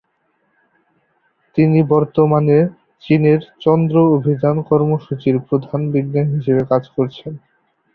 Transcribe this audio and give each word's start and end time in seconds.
তিনি 1.57 1.79
বর্তমানে 1.91 2.57
চীনের 3.03 3.41
চন্দ্র 3.59 3.95
অভিযান 4.15 4.55
কর্মসূচির 4.69 5.35
প্রধান 5.47 5.81
বিজ্ঞানী 5.93 6.31
হিসেবে 6.35 6.63
কাজ 6.71 6.83
করছেন। 6.95 7.33